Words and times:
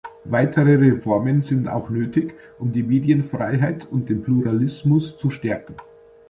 Weitere 0.25 0.77
Reformen 0.77 1.43
sind 1.43 1.67
auch 1.67 1.91
nötig, 1.91 2.33
um 2.57 2.73
die 2.73 2.81
Medienfreiheit 2.81 3.85
und 3.85 4.09
den 4.09 4.23
Pluralismus 4.23 5.15
zu 5.15 5.29
stärken. 5.29 5.75